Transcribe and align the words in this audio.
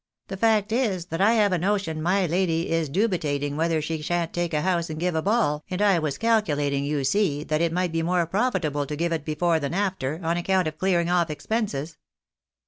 "The 0.29 0.35
fact 0.37 0.71
is, 0.71 1.05
that 1.05 1.21
I 1.21 1.33
have 1.33 1.51
a 1.53 1.59
notion 1.59 2.01
my 2.01 2.25
lady 2.25 2.71
is 2.71 2.89
dubitating 2.89 3.55
whether 3.55 3.83
she 3.83 4.01
shan't 4.01 4.33
take 4.33 4.51
a 4.51 4.63
house 4.63 4.89
and 4.89 4.99
give 4.99 5.13
a 5.13 5.21
ball, 5.21 5.63
and 5.69 5.79
I 5.79 5.99
was 5.99 6.17
calculating, 6.17 6.83
you 6.83 7.03
see, 7.03 7.43
that 7.43 7.61
it 7.61 7.71
might 7.71 7.91
be 7.91 8.01
more 8.01 8.25
profitable 8.25 8.87
to 8.87 8.95
give 8.95 9.11
it 9.13 9.23
before 9.23 9.59
than 9.59 9.75
after, 9.75 10.19
on 10.23 10.37
account 10.37 10.67
of 10.67 10.79
clearing 10.79 11.07
off 11.11 11.29
expenses." 11.29 11.97